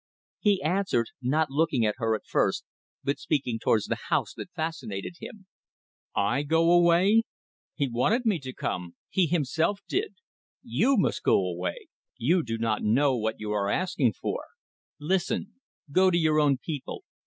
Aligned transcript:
He 0.39 0.63
answered, 0.63 1.11
not 1.21 1.51
looking 1.51 1.85
at 1.85 1.93
her 1.99 2.15
at 2.15 2.25
first, 2.25 2.65
but 3.03 3.19
speaking 3.19 3.59
towards 3.59 3.85
the 3.85 3.99
house 4.09 4.33
that 4.33 4.49
fascinated 4.55 5.17
him 5.19 5.45
"I 6.15 6.41
go 6.41 6.71
away! 6.71 7.21
He 7.75 7.87
wanted 7.87 8.25
me 8.25 8.39
to 8.39 8.51
come 8.51 8.95
he 9.11 9.27
himself 9.27 9.79
did!... 9.87 10.15
You 10.63 10.97
must 10.97 11.21
go 11.21 11.35
away. 11.45 11.85
You 12.17 12.41
do 12.41 12.57
not 12.57 12.81
know 12.81 13.15
what 13.15 13.39
you 13.39 13.51
are 13.51 13.69
asking 13.69 14.13
for. 14.13 14.45
Listen. 14.97 15.61
Go 15.91 16.09
to 16.09 16.17
your 16.17 16.39
own 16.39 16.57
people. 16.57 17.03